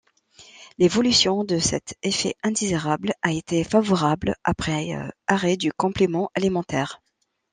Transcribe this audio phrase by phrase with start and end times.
[0.79, 4.89] L'évolution de cet effet indésirable a été favorable après
[5.27, 7.01] arrêt du complément alimentaire.